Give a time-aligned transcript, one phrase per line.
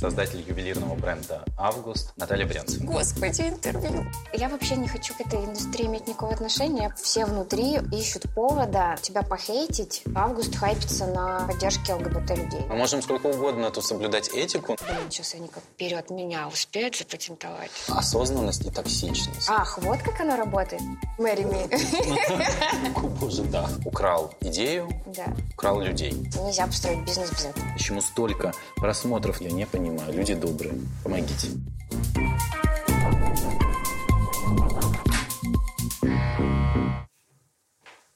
[0.00, 2.84] создатель ювелирного бренда «Август» Наталья Брянцева.
[2.86, 4.06] Господи, интервью.
[4.32, 6.94] Я вообще не хочу к этой индустрии иметь никакого отношения.
[6.96, 10.02] Все внутри ищут повода тебя похейтить.
[10.14, 12.64] Август хайпится на поддержке ЛГБТ людей.
[12.70, 14.74] Мы можем сколько угодно тут соблюдать этику.
[14.86, 17.70] Блин, сейчас они как вперед меня успеют запатентовать.
[17.88, 19.48] Осознанность и токсичность.
[19.50, 20.80] Ах, вот как оно работает.
[21.18, 21.68] Мэри ми.
[23.20, 23.68] Боже, да.
[23.84, 24.88] Украл идею,
[25.52, 26.12] украл людей.
[26.42, 27.66] Нельзя построить бизнес без этого.
[27.74, 29.42] Почему столько просмотров?
[29.42, 29.89] Я не понимаю.
[30.08, 30.74] Люди добрые.
[31.02, 31.48] Помогите.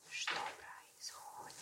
[0.08, 1.54] Что происходит?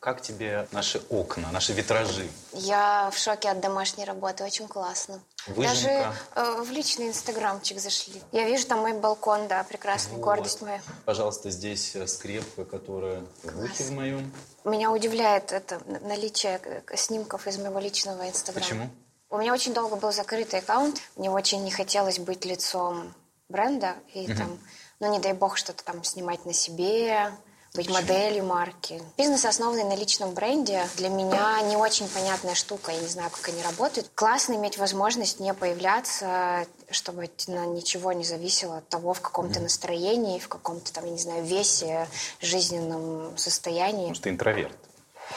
[0.00, 2.28] Как тебе наши окна, наши витражи?
[2.52, 4.44] Я в шоке от домашней работы.
[4.44, 5.20] Очень классно.
[5.46, 5.72] Выжимка.
[5.72, 8.22] Даже э, в личный инстаграмчик зашли.
[8.30, 10.80] Я вижу там мой балкон, да, прекрасный, гордость моя.
[11.04, 14.32] Пожалуйста, здесь э, скрепка, которая в ухе в моем.
[14.64, 18.66] Меня удивляет это наличие э, снимков из моего личного инстаграма.
[18.66, 18.90] Почему?
[19.30, 21.00] У меня очень долго был закрытый аккаунт.
[21.16, 23.14] Мне очень не хотелось быть лицом
[23.48, 23.94] бренда.
[24.14, 24.58] И там,
[25.00, 27.32] ну, не дай бог, что-то там снимать на себе,
[27.74, 29.02] быть моделью марки.
[29.16, 32.92] Бизнес, основанный на личном бренде, для меня не очень понятная штука.
[32.92, 34.10] Я не знаю, как они работают.
[34.14, 39.60] Классно иметь возможность не появляться, чтобы на ничего не зависело от того, в каком ты
[39.60, 42.08] настроении, в каком-то там, я не знаю, весе,
[42.40, 44.02] жизненном состоянии.
[44.02, 44.76] Потому что ты интроверт.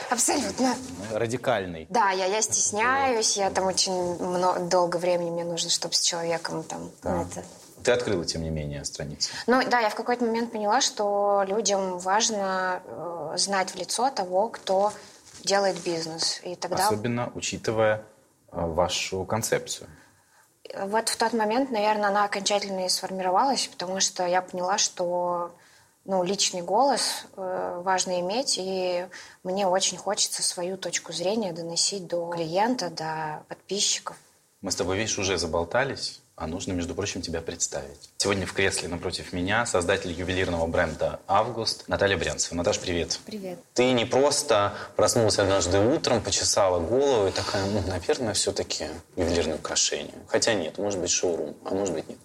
[0.09, 0.75] Абсолютно.
[1.13, 1.87] Радикальный.
[1.89, 6.63] Да, я, я стесняюсь, я там очень много, долго времени мне нужно, чтобы с человеком
[6.63, 7.45] там ну, это...
[7.85, 9.29] Ты открыла, тем не менее, страницу.
[9.45, 14.49] Ну да, я в какой-то момент поняла, что людям важно э, знать в лицо того,
[14.49, 14.91] кто
[15.43, 16.41] делает бизнес.
[16.43, 18.01] И тогда Особенно учитывая
[18.51, 19.87] э, вашу концепцию.
[20.79, 25.51] вот в тот момент, наверное, она окончательно и сформировалась, потому что я поняла, что
[26.05, 29.05] ну, личный голос э, важно иметь, и
[29.43, 34.17] мне очень хочется свою точку зрения доносить до клиента, до подписчиков.
[34.61, 38.09] Мы с тобой, видишь, уже заболтались, а нужно, между прочим, тебя представить.
[38.17, 42.55] Сегодня в кресле напротив меня создатель ювелирного бренда «Август» Наталья Брянцева.
[42.55, 43.19] Наташ, привет.
[43.25, 43.57] Привет.
[43.73, 50.13] Ты не просто проснулась однажды утром, почесала голову и такая, ну, наверное, все-таки ювелирное украшение.
[50.27, 52.17] Хотя нет, может быть, шоурум, а может быть, нет.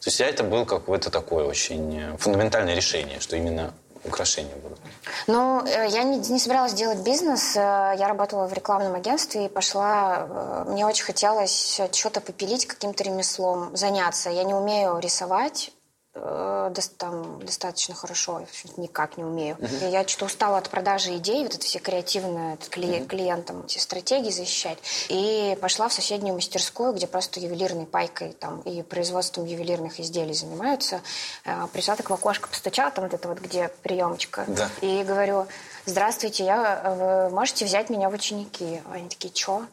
[0.00, 3.74] То есть это было какое-то такое очень э, фундаментальное решение, что именно
[4.06, 4.78] украшения будут.
[5.26, 7.56] Ну, э, я не, не собиралась делать бизнес.
[7.56, 10.26] Э, Я работала в рекламном агентстве и пошла...
[10.28, 14.30] э, Мне очень хотелось что-то попилить, каким-то ремеслом заняться.
[14.30, 15.72] Я не умею рисовать
[16.16, 18.46] э, там, достаточно хорошо, я,
[18.82, 19.56] никак не умею.
[19.82, 23.78] И Я что-то устала от продажи идей, вот это все креативные это кли- клиентам эти
[23.78, 24.78] стратегии защищать.
[25.08, 31.00] И пошла в соседнюю мастерскую, где просто ювелирной пайкой там, и производством ювелирных изделий занимаются.
[31.44, 34.44] Э, Пришла так в окошко, постучала, там вот это вот, где приемочка.
[34.48, 34.68] Да.
[34.80, 35.46] И говорю,
[35.84, 38.80] здравствуйте, я, вы можете взять меня в ученики?
[38.90, 39.64] Они такие, что?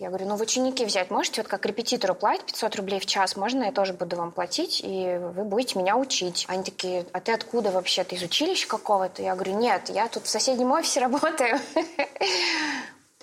[0.00, 1.42] Я говорю, ну в ученики взять можете?
[1.42, 5.18] Вот как репетитору платить 500 рублей в час, можно я тоже буду вам платить, и
[5.20, 6.46] вы будете меня учить.
[6.48, 8.02] Они такие, а ты откуда вообще?
[8.02, 9.20] Ты из училища какого-то?
[9.20, 11.60] Я говорю, нет, я тут в соседнем офисе работаю.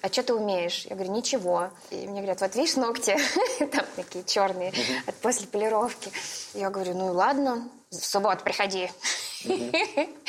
[0.03, 0.85] А что ты умеешь?
[0.87, 1.71] Я говорю, ничего.
[1.89, 3.17] И мне говорят, вот видишь ногти,
[3.71, 4.71] там такие черные,
[5.07, 6.11] от после полировки.
[6.53, 8.91] Я говорю, ну ладно, в субботу приходи.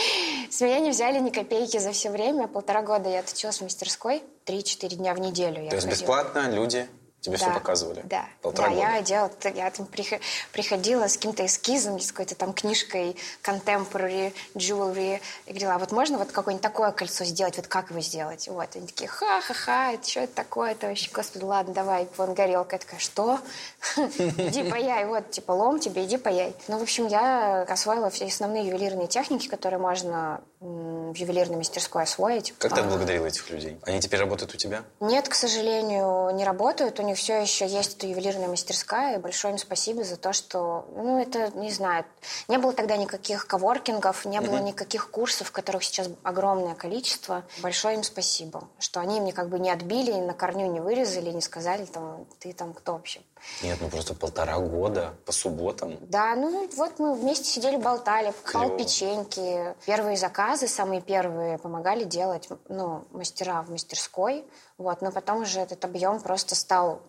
[0.50, 2.48] С меня не взяли ни копейки за все время.
[2.48, 4.22] Полтора года я отучилась в мастерской.
[4.44, 5.90] Три-четыре дня в неделю я То есть ходила.
[6.00, 6.88] бесплатно люди
[7.20, 8.02] тебе все Да, показывали?
[8.04, 8.86] Да, Полтора да года.
[8.94, 10.20] я делала, я там прих-
[10.52, 16.18] приходила с каким-то эскизом, с какой-то там книжкой contemporary jewelry, и говорила, а вот можно
[16.18, 18.46] вот какое-нибудь такое кольцо сделать, вот как его сделать?
[18.48, 22.76] Вот, они такие, ха-ха-ха, это что это такое, это вообще, господи, ладно, давай, вон горелка.
[22.76, 23.40] Я такая, что?
[23.96, 26.54] Иди паяй, вот, типа, лом тебе, иди паяй.
[26.68, 32.52] Ну, в общем, я освоила все основные ювелирные техники, которые можно в ювелирной мастерской освоить.
[32.58, 33.78] Как ты А, отблагодарила этих людей?
[33.84, 34.82] Они теперь работают у тебя?
[35.00, 36.98] нет, к сожалению, не работают.
[37.00, 39.16] У них все еще есть эта ювелирная мастерская.
[39.16, 42.04] И большое им спасибо за то, что, ну, это, не знаю,
[42.48, 47.44] не было тогда никаких коворкингов, не было никаких курсов, которых сейчас огромное количество.
[47.60, 51.40] Большое им спасибо, что они мне как бы не отбили, на корню не вырезали, не
[51.42, 53.20] сказали, там, ты там кто вообще.
[53.62, 55.96] Нет, ну просто полтора года по субботам.
[56.00, 58.78] Да, ну вот мы вместе сидели, болтали, покупал Клево.
[58.78, 59.74] печеньки.
[59.86, 64.44] Первые заказы, самые первые, помогали делать, ну, мастера в мастерской.
[64.76, 67.00] Вот, но потом уже этот объем просто стал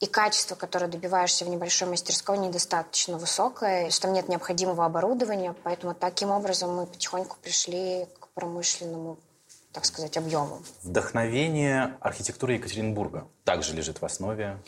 [0.00, 5.94] и качество, которое добиваешься в небольшой мастерской, недостаточно высокое, что там нет необходимого оборудования, поэтому
[5.94, 9.18] таким образом мы потихоньку пришли к промышленному,
[9.72, 10.60] так сказать, объему.
[10.82, 14.58] Вдохновение архитектуры Екатеринбурга также лежит в основе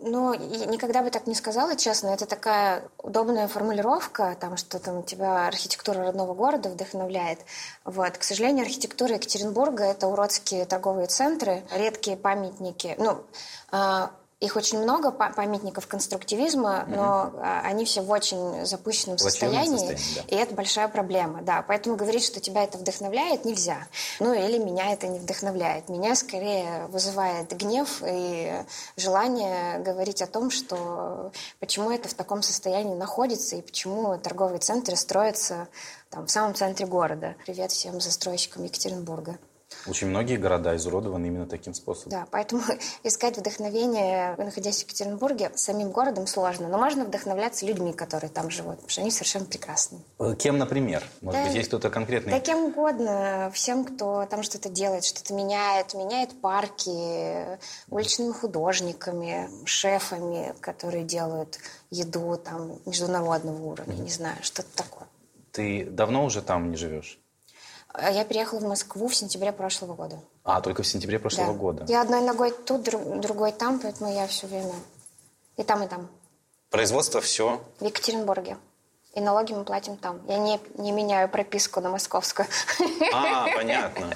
[0.00, 2.08] Ну, никогда бы так не сказала, честно.
[2.08, 7.40] Это такая удобная формулировка, там, что там тебя архитектура родного города вдохновляет.
[7.84, 8.16] Вот.
[8.16, 12.94] К сожалению, архитектура Екатеринбурга— это уродские торговые центры, редкие памятники.
[12.98, 13.24] Ну,
[13.72, 16.96] а, их очень много, памятников конструктивизма, mm-hmm.
[16.96, 20.36] но а, они все в очень запущенном в состоянии, состоянии да.
[20.36, 21.64] и это большая проблема, да.
[21.66, 23.88] Поэтому говорить, что тебя это вдохновляет, нельзя.
[24.20, 25.88] Ну или меня это не вдохновляет.
[25.88, 28.52] Меня скорее вызывает гнев и
[28.96, 34.94] желание говорить о том, что почему это в таком состоянии находится и почему торговые центры
[34.94, 35.66] строятся
[36.10, 37.34] там, в самом центре города.
[37.44, 39.36] Привет всем застройщикам Екатеринбурга.
[39.86, 42.10] Очень многие города изуродованы именно таким способом.
[42.10, 42.62] Да, поэтому
[43.02, 46.68] искать вдохновение, находясь в Екатеринбурге, самим городом сложно.
[46.68, 49.98] Но можно вдохновляться людьми, которые там живут, потому что они совершенно прекрасны.
[50.18, 51.04] Э, кем, например?
[51.20, 52.32] Может да, быть, есть кто-то конкретный?
[52.32, 53.50] Да кем угодно.
[53.54, 55.94] Всем, кто там что-то делает, что-то меняет.
[55.94, 57.58] Меняет парки,
[57.88, 61.58] уличными художниками, шефами, которые делают
[61.90, 63.94] еду там международного уровня.
[63.94, 64.02] Mm-hmm.
[64.02, 65.08] Не знаю, что-то такое.
[65.52, 67.18] Ты давно уже там не живешь?
[67.94, 70.20] А я переехала в Москву в сентябре прошлого года.
[70.44, 71.58] А, только в сентябре прошлого да.
[71.58, 71.84] года.
[71.88, 74.74] Я одной ногой тут, другой там, поэтому я все время
[75.56, 76.08] и там, и там.
[76.70, 77.60] Производство все?
[77.80, 78.56] В Екатеринбурге.
[79.14, 80.20] И налоги мы платим там.
[80.28, 82.46] Я не, не меняю прописку на московскую.
[83.12, 84.10] А, понятно.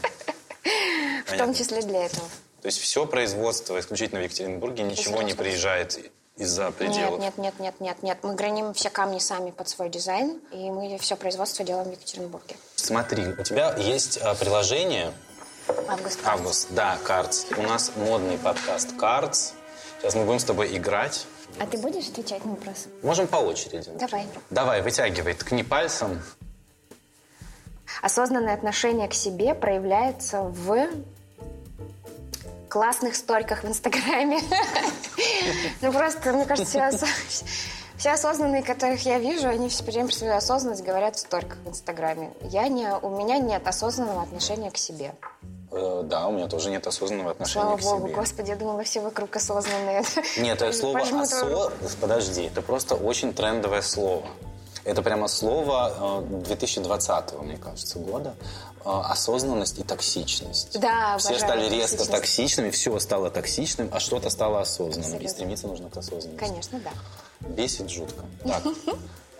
[1.27, 2.29] В том числе для этого.
[2.61, 5.99] То есть все производство исключительно в Екатеринбурге, ничего не приезжает
[6.37, 7.21] из-за пределов?
[7.21, 8.19] Нет, нет, нет, нет, нет, нет.
[8.23, 12.57] Мы граним все камни сами под свой дизайн, и мы все производство делаем в Екатеринбурге.
[12.77, 15.13] Смотри, у тебя есть а, приложение...
[15.89, 16.21] Август.
[16.25, 17.47] Август, да, Cards.
[17.57, 19.53] У нас модный подкаст Cards.
[20.01, 21.27] Сейчас мы будем с тобой играть.
[21.61, 22.89] А ты будешь отвечать на вопросы?
[23.03, 23.91] Можем по очереди.
[23.95, 24.27] Давай.
[24.51, 26.21] Давай, вытягивай, ткни пальцем.
[28.01, 30.89] Осознанное отношение к себе проявляется в
[32.73, 34.41] классных сториках в Инстаграме.
[35.83, 37.07] Ну просто, мне кажется,
[37.99, 41.69] все осознанные, которых я вижу, они все время про свою осознанность говорят в сториках в
[41.69, 42.31] Инстаграме.
[42.43, 45.15] Я не, у меня нет осознанного отношения к себе.
[45.71, 48.17] Э, да, у меня тоже нет осознанного отношения Слава к Богу, себе.
[48.17, 50.03] Господи, я думала, все вокруг осознанные.
[50.39, 51.73] Нет, это слово осо...
[52.01, 54.27] Подожди, это просто очень трендовое слово.
[54.85, 58.35] Это прямо слово 2020, э, мне кажется, года.
[58.85, 60.79] Э, осознанность и токсичность.
[60.81, 65.01] Да, Все стали резко токсичными, все стало токсичным, а что-то стало осознанным.
[65.01, 65.25] Абсолютно.
[65.25, 66.39] И стремиться нужно к осознанности.
[66.39, 67.49] Конечно, да.
[67.49, 68.25] Бесит жутко.
[68.45, 68.63] Так.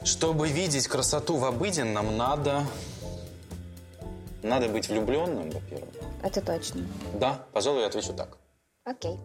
[0.05, 2.67] Чтобы видеть красоту в обыденном, надо...
[4.43, 5.95] Надо быть влюбленным, во-первых.
[6.23, 6.85] Это точно.
[7.15, 8.37] Да, пожалуй, я отвечу так.
[8.85, 9.17] Окей.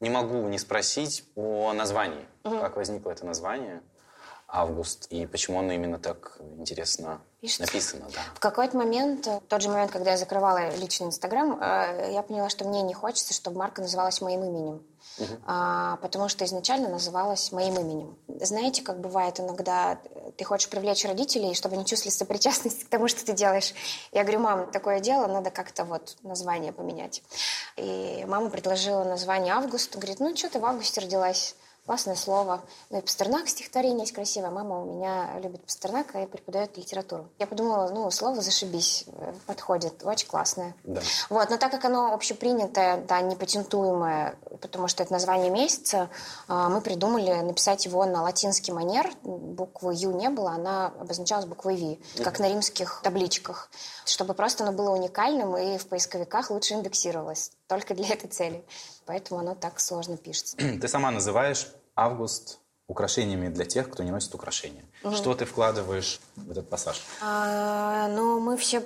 [0.00, 2.24] Не могу не спросить о названии.
[2.44, 2.58] Угу.
[2.60, 3.82] Как возникло это название?
[4.48, 7.62] Август, и почему оно именно так интересно Пишется.
[7.62, 8.06] написано.
[8.14, 8.20] Да.
[8.34, 12.48] В какой-то момент, в тот же момент, когда я закрывала личный Инстаграм, э, я поняла,
[12.48, 14.86] что мне не хочется, чтобы марка называлась моим именем.
[15.18, 15.34] Угу.
[15.46, 18.16] А, потому что изначально называлась моим именем.
[18.40, 19.98] Знаете, как бывает иногда,
[20.36, 23.74] ты хочешь привлечь родителей, чтобы они чувствовали сопричастность к тому, что ты делаешь.
[24.12, 27.22] Я говорю, мам, такое дело, надо как-то вот название поменять.
[27.76, 29.94] И мама предложила название «Август».
[29.94, 31.54] Говорит, ну что ты в августе родилась?
[31.86, 32.62] Классное слово.
[32.88, 34.48] Ну и Пастернак стихотворение есть красивое.
[34.48, 37.28] Мама у меня любит Пастернака и преподает литературу.
[37.38, 40.02] Я подумала, ну, слово «зашибись» э, подходит.
[40.02, 40.74] Очень классное.
[40.84, 41.02] Да.
[41.28, 46.08] Вот, но так как оно общепринятое, да, непатентуемое, потому что это название месяца,
[46.48, 49.10] а, мы придумали написать его на латинский манер.
[49.22, 53.68] Буквы «Ю» не было, она обозначалась буквой «Ви», как на римских табличках,
[54.06, 57.50] чтобы просто оно было уникальным и в поисковиках лучше индексировалось.
[57.66, 58.64] Только для этой цели.
[59.06, 60.56] Поэтому оно так сложно пишется.
[60.80, 64.84] Ты сама называешь август украшениями для тех, кто не носит украшения.
[65.02, 65.14] Угу.
[65.14, 67.02] Что ты вкладываешь в этот пассаж?
[67.22, 68.82] А, ну, мы все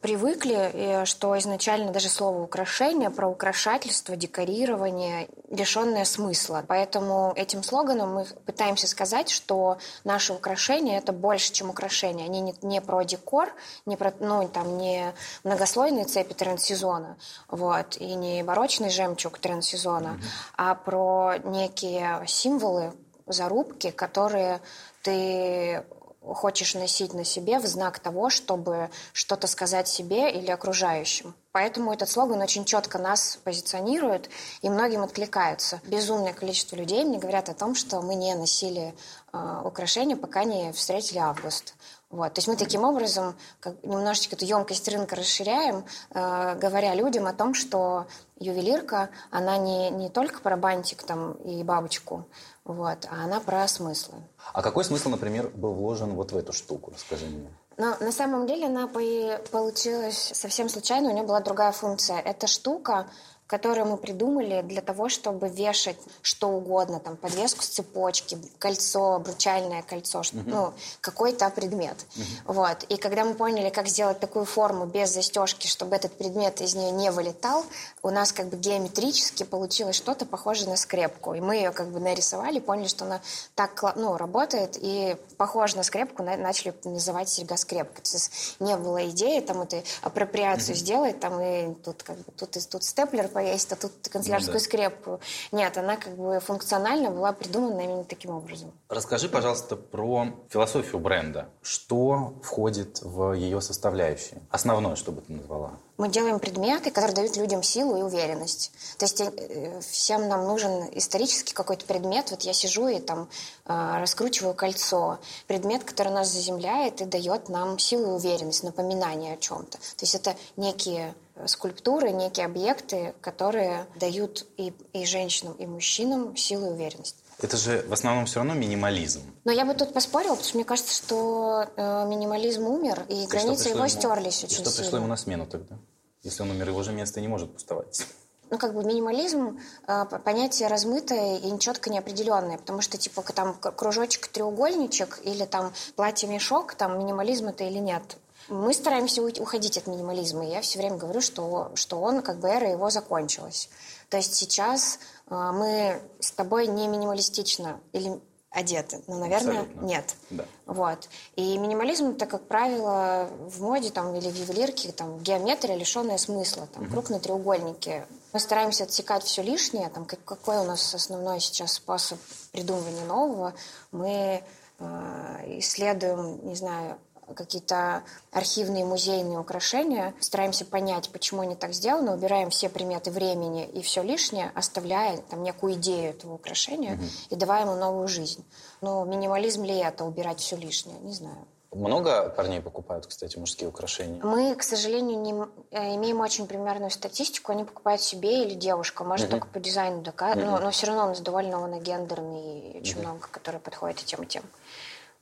[0.00, 6.64] привыкли, что изначально даже слово «украшение» про украшательство, декорирование, лишенное смысла.
[6.66, 12.24] Поэтому этим слоганом мы пытаемся сказать, что наши украшения— это больше, чем украшения.
[12.24, 13.52] Они не, не про декор,
[13.86, 17.16] не про, ну, там, не многослойные цепи транссезона,
[17.48, 20.54] вот, и не барочный жемчуг транссезона, mm-hmm.
[20.56, 22.92] а про некие символы,
[23.26, 24.60] зарубки, которые
[25.02, 25.84] ты
[26.20, 31.34] хочешь носить на себе в знак того, чтобы что-то сказать себе или окружающим.
[31.52, 34.30] Поэтому этот слоган очень четко нас позиционирует
[34.62, 35.80] и многим откликаются.
[35.84, 38.94] Безумное количество людей мне говорят о том, что мы не носили
[39.32, 41.74] э, украшения, пока не встретили август.
[42.10, 42.34] Вот.
[42.34, 47.32] То есть мы таким образом как, немножечко эту емкость рынка расширяем, э, говоря людям о
[47.32, 48.06] том, что
[48.38, 52.26] ювелирка, она не, не только про бантик там, и бабочку,
[52.72, 54.16] вот, а она про смыслы.
[54.52, 56.92] А какой смысл, например, был вложен вот в эту штуку?
[56.94, 57.48] Расскажи мне.
[57.76, 62.18] Но на самом деле она получилась совсем случайно, у нее была другая функция.
[62.18, 63.06] Эта штука
[63.50, 69.82] которые мы придумали для того, чтобы вешать что угодно, там, подвеску с цепочки, кольцо, обручальное
[69.82, 70.42] кольцо, uh-huh.
[70.46, 71.96] ну, какой-то предмет.
[71.96, 72.22] Uh-huh.
[72.54, 72.84] Вот.
[72.84, 76.92] И когда мы поняли, как сделать такую форму без застежки, чтобы этот предмет из нее
[76.92, 77.64] не вылетал,
[78.02, 81.34] у нас как бы геометрически получилось что-то похожее на скрепку.
[81.34, 83.20] И мы ее как бы нарисовали, поняли, что она
[83.54, 88.02] так ну, работает, и похоже на скрепку, начали называть серьга скрепка.
[88.02, 90.78] То есть не было идеи там эту апроприацию uh-huh.
[90.78, 94.64] сделать, там и тут как бы тут, тут степлер повесить, а тут канцелярскую ну, да.
[94.64, 95.20] скрепку.
[95.52, 98.72] Нет, она как бы функционально была придумана именно таким образом.
[98.88, 101.48] Расскажи, пожалуйста, про философию бренда.
[101.62, 104.42] Что входит в ее составляющие?
[104.50, 105.72] Основное, что бы ты назвала?
[106.00, 108.72] Мы делаем предметы, которые дают людям силу и уверенность.
[108.96, 112.30] То есть э, всем нам нужен исторический какой-то предмет.
[112.30, 113.28] Вот я сижу и там
[113.66, 115.18] э, раскручиваю кольцо.
[115.46, 119.76] Предмет, который нас заземляет и дает нам силу и уверенность, напоминание о чем-то.
[119.76, 121.14] То есть это некие
[121.44, 127.16] скульптуры, некие объекты, которые дают и, и женщинам, и мужчинам силу и уверенность.
[127.42, 129.20] Это же в основном все равно минимализм.
[129.44, 133.26] Но я бы тут поспорила, потому что мне кажется, что э, минимализм умер, и, и
[133.26, 134.82] границы его ему, стерлись очень и что сильно.
[134.82, 135.76] пришло ему на смену тогда?
[136.22, 138.06] Если он умер, его же место не может пустовать.
[138.50, 144.26] Ну, как бы минимализм э, понятие размытое и четко неопределенное, потому что, типа, там кружочек,
[144.26, 148.02] треугольничек или там платье-мешок, там минимализм это или нет.
[148.48, 150.44] Мы стараемся уходить от минимализма.
[150.44, 153.70] Я все время говорю, что, что он, как бы эра его закончилась.
[154.08, 154.98] То есть сейчас
[155.28, 159.00] э, мы с тобой не минималистично или одеты.
[159.06, 159.86] Ну, наверное, Абсолютно.
[159.86, 160.16] нет.
[160.30, 160.44] Да.
[160.66, 161.08] Вот.
[161.36, 166.66] И минимализм это, как правило, в моде там, или в ювелирке, там, геометрия, лишенная смысла,
[166.74, 166.92] там, угу.
[166.92, 168.04] крупные треугольники.
[168.32, 169.88] Мы стараемся отсекать все лишнее.
[169.88, 172.18] Там, какой у нас основной сейчас способ
[172.52, 173.54] придумывания нового?
[173.92, 174.42] Мы
[174.78, 176.98] э, исследуем, не знаю,
[177.34, 183.82] какие-то архивные музейные украшения, стараемся понять, почему они так сделаны, убираем все приметы времени и
[183.82, 187.04] все лишнее, оставляя там некую идею этого украшения угу.
[187.30, 188.44] и давая ему новую жизнь.
[188.80, 190.98] Но минимализм ли это, убирать все лишнее?
[191.00, 191.46] Не знаю.
[191.72, 194.20] Много парней покупают, кстати, мужские украшения?
[194.24, 195.32] Мы, к сожалению, не
[195.70, 197.52] э, имеем очень примерную статистику.
[197.52, 199.04] Они покупают себе или девушка.
[199.04, 199.30] Может, uh-huh.
[199.30, 200.38] только по дизайну доказать.
[200.38, 200.46] Uh-huh.
[200.46, 203.02] Но, но все равно у нас довольно моногендерный, очень uh-huh.
[203.02, 204.42] много, которые подходят и тем, и тем.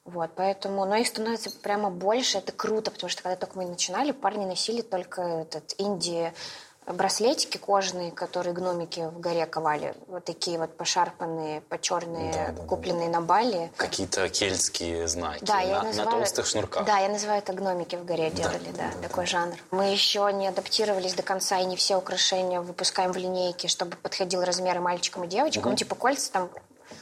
[0.09, 4.13] Вот, поэтому, но их становится прямо больше, это круто, потому что когда только мы начинали,
[4.13, 6.33] парни носили только этот инди
[6.87, 9.95] браслетики кожаные, которые гномики в горе ковали.
[10.07, 13.21] Вот такие вот пошарпанные, почерные, да, да, купленные да.
[13.21, 13.71] на Бали.
[13.77, 16.87] Какие-то кельтские знаки да, на, я называю, на толстых шнурках.
[16.87, 19.31] Да, я называю это гномики в горе делали, да, да, да такой да.
[19.31, 19.57] жанр.
[19.71, 24.43] Мы еще не адаптировались до конца, и не все украшения выпускаем в линейке, чтобы подходил
[24.43, 25.65] размеры мальчикам и девочкам.
[25.65, 25.71] Угу.
[25.71, 26.49] Ну, типа кольца там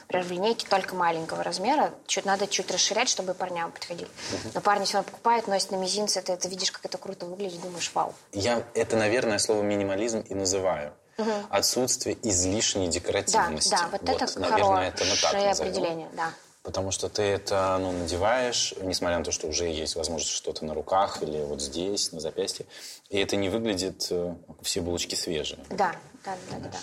[0.01, 1.93] Например, в линейке только маленького размера.
[2.05, 4.09] Чуть, надо чуть расширять, чтобы парням подходили.
[4.33, 4.51] Угу.
[4.55, 6.21] Но парни все равно покупают, носят на мизинце.
[6.21, 8.13] Ты это видишь, как это круто выглядит, думаешь, вау.
[8.31, 10.93] Я это, наверное, слово минимализм и называю.
[11.17, 11.31] Угу.
[11.49, 13.71] Отсутствие излишней декоративности.
[13.71, 15.51] Да, да, вот, вот это наверное, это мы так назовем.
[15.51, 16.31] определение, да.
[16.67, 20.73] Потому что ты это ну, надеваешь, несмотря на то, что уже есть возможность что-то на
[20.73, 22.65] руках или вот здесь, на запястье.
[23.09, 25.59] И это не выглядит, э, все булочки свежие.
[25.69, 26.69] Да, да, да, да.
[26.69, 26.77] да.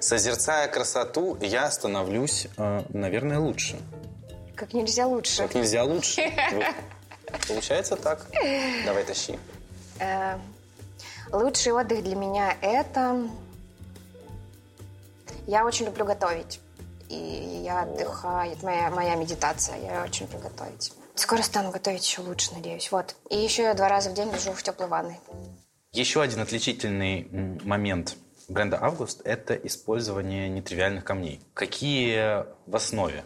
[0.00, 3.78] Созерцая красоту, я становлюсь, э, наверное, лучше.
[4.54, 5.42] Как нельзя лучше.
[5.42, 6.22] Как нельзя лучше.
[7.48, 8.26] Получается так?
[8.84, 9.38] Давай тащи.
[9.98, 10.38] Э,
[11.30, 13.28] лучший отдых для меня это...
[15.46, 16.60] Я очень люблю готовить.
[17.08, 18.52] И я отдыхаю.
[18.52, 19.76] Это моя, моя медитация.
[19.78, 20.92] Я очень люблю готовить.
[21.14, 22.90] Скоро стану готовить еще лучше, надеюсь.
[22.90, 23.14] Вот.
[23.30, 25.20] И еще я два раза в день лежу в теплой ванной.
[25.92, 27.28] Еще один отличительный
[27.64, 28.16] момент
[28.48, 31.42] бренда «Август»– это использование нетривиальных камней.
[31.52, 33.24] Какие в основе?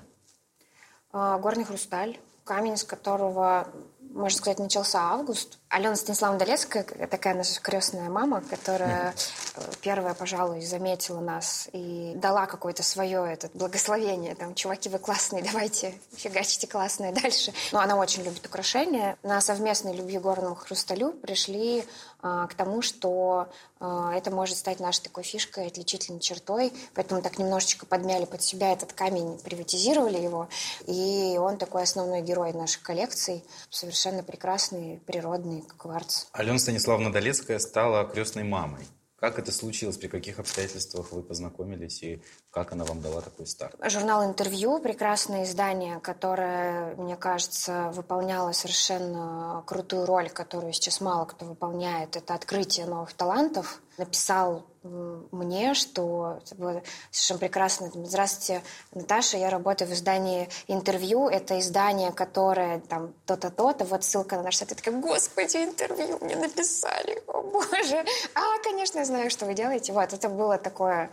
[1.12, 3.68] А, горный хрусталь, камень, с которого,
[4.00, 5.59] можно сказать, начался август.
[5.70, 9.78] Алена Станиславовна Долецкая, такая наша крестная мама, которая mm-hmm.
[9.80, 14.34] первая, пожалуй, заметила нас и дала какое-то свое это, благословение.
[14.34, 17.52] Там, чуваки, вы классные, давайте фигачите классные дальше.
[17.70, 19.16] Но она очень любит украшения.
[19.22, 21.84] На совместной любви горному хрусталю пришли
[22.20, 23.48] а, к тому, что
[23.78, 26.72] а, это может стать нашей такой фишкой, отличительной чертой.
[26.94, 30.48] Поэтому так немножечко подмяли под себя этот камень, приватизировали его.
[30.88, 33.44] И он такой основной герой нашей коллекции.
[33.70, 36.26] Совершенно прекрасный, природный, кварц.
[36.32, 38.86] Алена Станиславовна Долецкая стала крестной мамой.
[39.16, 43.74] Как это случилось, при каких обстоятельствах вы познакомились и как она вам дала такой старт?
[43.82, 51.44] Журнал «Интервью»– прекрасное издание, которое, мне кажется, выполняло совершенно крутую роль, которую сейчас мало кто
[51.44, 52.16] выполняет.
[52.16, 53.80] Это открытие новых талантов.
[53.98, 57.90] написал мне, что это было совершенно прекрасно.
[57.94, 61.28] Здравствуйте, Наташа, я работаю в издании «Интервью».
[61.28, 63.84] Это издание, которое там то-то, то-то.
[63.84, 64.70] Вот ссылка на наш сайт.
[64.70, 67.22] Я такая, господи, интервью мне написали.
[67.26, 68.04] О, боже.
[68.34, 69.92] А, конечно, я знаю, что вы делаете.
[69.92, 71.10] Вот, это было такое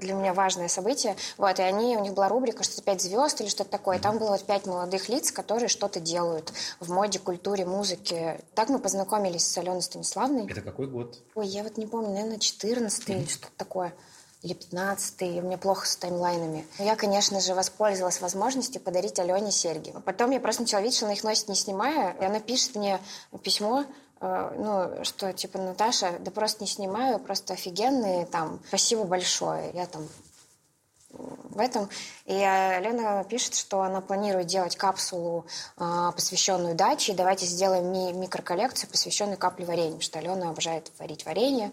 [0.00, 1.16] для меня важное событие.
[1.36, 3.98] Вот, и они, у них была рубрика что-то «Пять звезд» или что-то такое.
[3.98, 8.40] Там было пять молодых лиц, которые что-то делают в моде, культуре, музыке.
[8.54, 10.46] Так мы познакомились с Аленой Станиславной.
[10.50, 11.18] Это какой год?
[11.34, 13.92] Ой, я вот не помню, наверное, 14 или что-то такое
[14.42, 16.66] или 15 и меня плохо с таймлайнами.
[16.78, 19.92] Но я, конечно же, воспользовалась возможностью подарить Алене серьги.
[20.04, 23.00] Потом я просто начала видеть, что она их носит, не снимая, и она пишет мне
[23.42, 23.84] письмо,
[24.20, 29.70] ну, что, типа, Наташа, да просто не снимаю, просто офигенные, там, спасибо большое.
[29.74, 30.08] Я там
[31.56, 31.88] в этом.
[32.26, 35.46] И Лена пишет, что она планирует делать капсулу,
[35.78, 37.14] э, посвященную даче.
[37.14, 41.72] Давайте сделаем ми- микроколлекцию, посвященную капле варенья, что Алена обожает варить варенье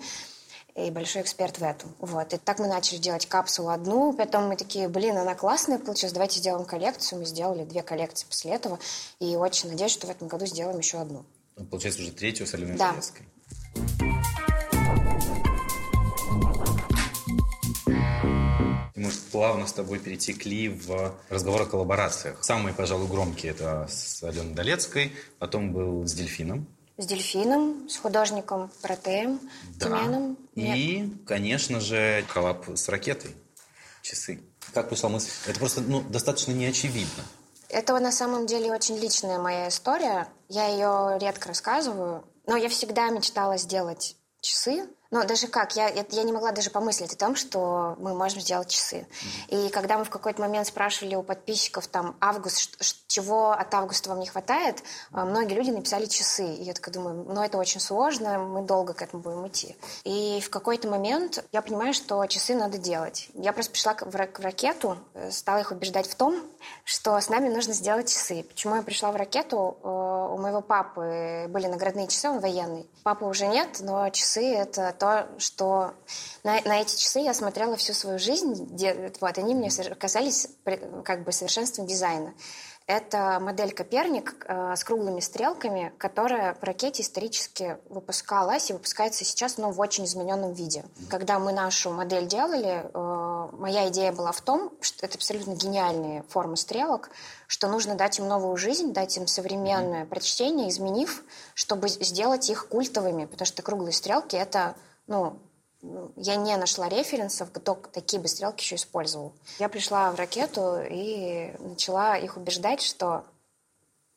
[0.75, 1.93] и большой эксперт в этом.
[2.00, 2.33] Вот.
[2.33, 6.39] И так мы начали делать капсулу одну, потом мы такие, блин, она классная получилась, давайте
[6.39, 7.19] сделаем коллекцию.
[7.19, 8.79] Мы сделали две коллекции после этого,
[9.19, 11.25] и очень надеюсь, что в этом году сделаем еще одну.
[11.69, 12.91] Получается уже третью с Аленой да.
[12.91, 13.25] Залеской.
[18.95, 22.43] Мы плавно с тобой перетекли в разговор о коллаборациях.
[22.43, 26.67] Самые, пожалуй, громкие это с Аленой Долецкой, потом был с Дельфином.
[26.98, 29.39] С Дельфином, с художником Протеем,
[29.75, 29.88] да.
[29.88, 30.38] Тюменом.
[30.55, 31.10] И, Нет.
[31.25, 33.36] конечно же, коллаб с ракетой.
[34.03, 34.41] Часы.
[34.74, 35.31] Как пришла мысль?
[35.48, 37.24] Это просто ну, достаточно неочевидно.
[37.74, 40.27] Это на самом деле очень личная моя история.
[40.48, 46.24] Я ее редко рассказываю, но я всегда мечтала сделать часы, но даже как, я, я
[46.24, 49.05] не могла даже помыслить о том, что мы можем сделать часы.
[49.05, 49.67] Mm-hmm.
[49.67, 54.20] И когда мы в какой-то момент спрашивали у подписчиков, там, август, чего от августа вам
[54.20, 56.46] не хватает, а, многие люди написали часы.
[56.55, 59.75] И я такая думаю, ну это очень сложно, мы долго к этому будем идти.
[60.03, 63.29] И в какой-то момент я понимаю, что часы надо делать.
[63.36, 66.41] Я просто пришла в, в ракету, э, стала их убеждать в том,
[66.86, 68.43] что с нами нужно сделать часы.
[68.50, 69.77] Почему я пришла в ракету?
[69.84, 72.89] Э, у моего папы были наградные часы, он военный.
[73.03, 75.95] Папы уже нет, но часы— это то, что
[76.45, 78.74] на, на эти часы я смотрела всю свою жизнь.
[79.19, 79.69] Вот, они мне
[80.00, 80.48] казались
[81.03, 82.33] как бы совершенством дизайна.
[82.86, 89.57] Это модель Коперник э, с круглыми стрелками, которая в ракете исторически выпускалась и выпускается сейчас,
[89.57, 90.83] но в очень измененном виде.
[91.10, 96.23] Когда мы нашу модель делали, э, моя идея была в том, что это абсолютно гениальные
[96.28, 97.10] формы стрелок,
[97.47, 101.23] что нужно дать им новую жизнь, дать им современное прочтение, изменив,
[101.56, 104.75] чтобы сделать их культовыми, потому что круглые стрелки— это
[105.08, 105.39] ну,
[106.16, 109.34] я не нашла референсов, кто такие бы стрелки еще использовал.
[109.60, 113.26] Я пришла в ракету и начала их убеждать, что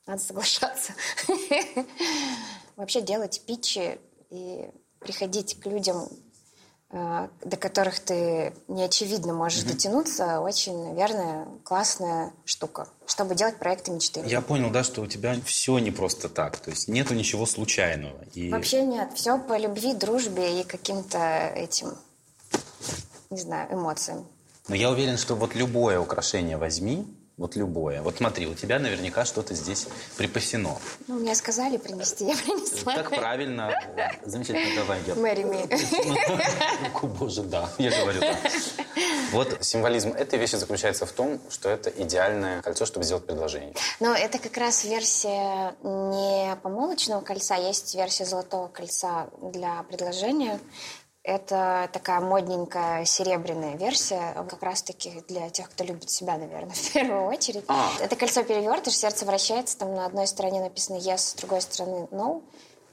[0.07, 0.93] надо соглашаться.
[2.77, 3.99] Вообще делать питчи
[4.31, 4.71] и
[5.01, 6.09] приходить к людям
[6.91, 9.73] до которых ты неочевидно можешь mm-hmm.
[9.73, 14.23] дотянуться, очень, наверное, классная штука, чтобы делать проекты мечты.
[14.25, 18.23] Я понял, да, что у тебя все не просто так, то есть нету ничего случайного.
[18.35, 18.51] И...
[18.51, 21.19] Вообще нет, все по любви, дружбе и каким-то
[21.57, 21.97] этим,
[23.31, 24.27] не знаю, эмоциям.
[24.69, 28.01] Но я уверен, что вот любое украшение возьми, вот любое.
[28.01, 30.79] Вот смотри, у тебя наверняка что-то здесь припасено.
[31.07, 32.95] Ну, мне сказали принести, я принесла.
[32.95, 33.75] Так правильно.
[34.25, 35.01] Замечательно, давай.
[35.07, 35.15] Я...
[35.15, 35.59] Мэри ми.
[37.19, 38.37] Боже, да, я говорю да.
[39.33, 43.75] Вот символизм этой вещи заключается в том, что это идеальное кольцо, чтобы сделать предложение.
[44.01, 50.59] Но это как раз версия не помолочного кольца, есть версия золотого кольца для предложения.
[51.27, 57.27] Это такая модненькая серебряная версия, как раз-таки для тех, кто любит себя, наверное, в первую
[57.27, 57.65] очередь.
[57.67, 57.91] А.
[58.01, 62.45] Это кольцо перевертыш, сердце вращается, там на одной стороне написано yes, с другой стороны no.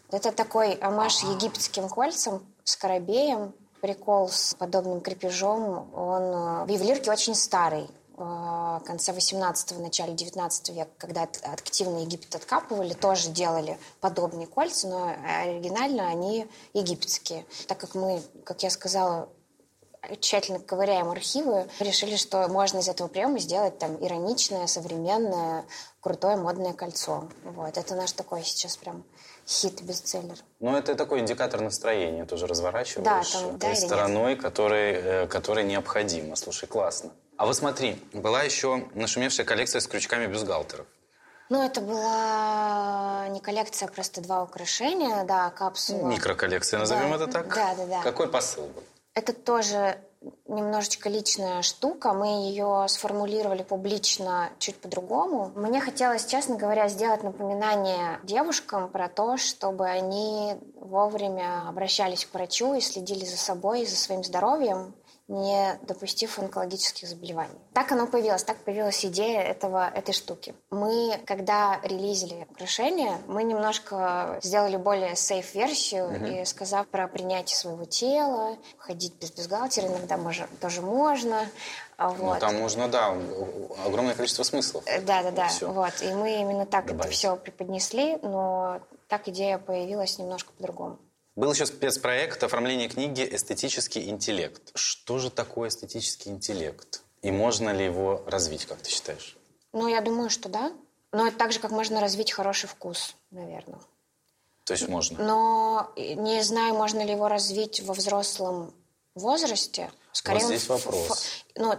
[0.09, 5.93] Это такой амаш египетским кольцам с корабеем, прикол с подобным крепежом.
[5.93, 7.87] Он в ювелирке очень старый.
[8.17, 15.15] Э, конце 18-го, начале 19 века, когда активно Египет откапывали, тоже делали подобные кольца, но
[15.41, 17.45] оригинально они египетские.
[17.67, 19.29] Так как мы, как я сказала,
[20.19, 25.65] тщательно ковыряем архивы, решили, что можно из этого приема сделать там ироничное, современное,
[25.99, 27.29] крутое модное кольцо.
[27.43, 27.77] Вот.
[27.77, 29.03] Это наш такой сейчас прям
[29.47, 30.37] хит бестселлер.
[30.59, 35.63] Ну, это такой индикатор настроения тоже разворачиваешь да, там, той да стороной, который, э, который
[35.63, 36.35] необходимо.
[36.35, 37.11] Слушай, классно.
[37.37, 40.85] А вот смотри, была еще нашумевшая коллекция с крючками бюстгальтеров.
[41.49, 46.07] Ну, это была не коллекция, а просто два украшения, да, капсула.
[46.07, 47.53] Микроколлекция, назовем да, это так?
[47.53, 48.01] Да, да, да.
[48.01, 48.83] Какой посыл был?
[49.13, 49.99] Это тоже
[50.47, 52.13] немножечко личная штука.
[52.13, 55.51] Мы ее сформулировали публично чуть по-другому.
[55.55, 62.73] Мне хотелось, честно говоря, сделать напоминание девушкам про то, чтобы они вовремя обращались к врачу
[62.73, 64.95] и следили за собой и за своим здоровьем
[65.27, 67.55] не допустив онкологических заболеваний.
[67.73, 70.53] Так оно появилось, так появилась идея этого, этой штуки.
[70.69, 76.41] Мы, когда релизили украшение, мы немножко сделали более сейф-версию mm-hmm.
[76.41, 81.47] и сказав про принятие своего тела, ходить без бюстгальтера иногда можно, тоже можно.
[81.97, 82.33] А ну, вот.
[82.33, 83.15] Ну, там можно, да,
[83.85, 84.83] огромное количество смыслов.
[84.87, 85.47] Э, да, да, да.
[85.47, 85.71] Все.
[85.71, 85.93] Вот.
[86.01, 87.05] И мы именно так Добавить.
[87.05, 90.99] это все преподнесли, но так идея появилась немножко по-другому.
[91.35, 94.71] Был еще спецпроект оформления книги «Эстетический интеллект».
[94.75, 97.01] Что же такое эстетический интеллект?
[97.23, 99.35] И можно ли его развить, как ты считаешь?
[99.71, 100.71] Ну, я думаю, что да.
[101.11, 103.79] Но это так же, как можно развить хороший вкус, наверное.
[104.63, 105.23] То есть можно?
[105.23, 108.71] Но не знаю, можно ли его развить во взрослом
[109.15, 109.91] возрасте.
[110.11, 111.45] Скорее, вот здесь вопрос.
[111.55, 111.73] Ну,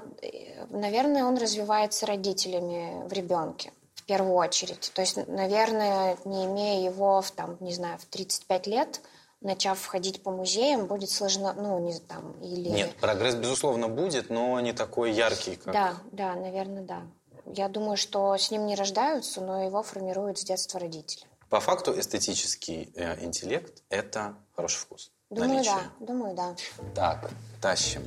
[0.70, 4.90] наверное, он развивается родителями в ребенке в первую очередь.
[4.94, 9.00] То есть, наверное, не имея его в, там, не знаю, в 35 лет–
[9.44, 12.68] начав ходить по музеям, будет сложно, ну, не там, или...
[12.70, 15.72] Нет, прогресс, безусловно, будет, но не такой яркий, как...
[15.72, 17.02] Да, да, наверное, да.
[17.46, 21.24] Я думаю, что с ним не рождаются, но его формируют с детства родители.
[21.50, 25.12] По факту эстетический э, интеллект– это хороший вкус.
[25.30, 25.74] Думаю, наличие.
[25.74, 26.06] да.
[26.06, 26.56] Думаю, да.
[26.94, 27.30] Так,
[27.60, 28.02] тащим.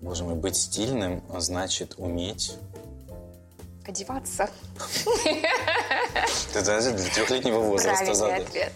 [0.00, 2.54] Боже мой, быть стильным значит уметь
[3.86, 4.48] одеваться.
[6.54, 8.72] Это для трехлетнего возраста Правильный ответ.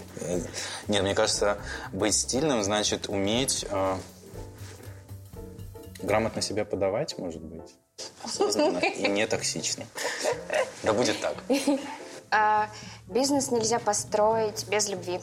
[0.89, 1.59] Нет, мне кажется,
[1.93, 3.97] быть стильным значит уметь э,
[6.03, 7.75] грамотно себя подавать, может быть.
[8.23, 9.85] Осознанно и не токсично.
[10.83, 11.37] Да будет так.
[12.31, 12.69] А,
[13.07, 15.19] бизнес нельзя построить без любви.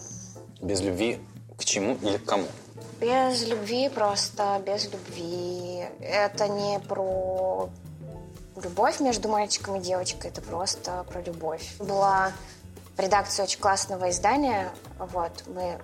[0.62, 1.20] Без любви
[1.58, 2.48] к чему или к кому?
[3.00, 5.86] Без любви просто, без любви.
[6.00, 7.70] Это не про
[8.62, 11.76] любовь между мальчиком и девочкой, это просто про любовь.
[11.80, 12.32] Была
[12.98, 15.80] редакция очень классного издания, вот, мы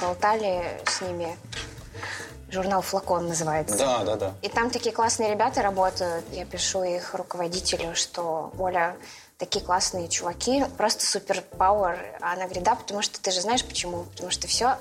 [0.00, 1.36] болтали с ними,
[2.50, 3.76] журнал «Флакон» называется.
[3.76, 4.34] Да, да, да.
[4.42, 8.96] И там такие классные ребята работают, я пишу их руководителю, что Оля,
[9.36, 11.98] такие классные чуваки, просто супер пауэр.
[12.20, 14.04] А она говорит, да, потому что ты же знаешь почему?
[14.04, 14.76] Потому что все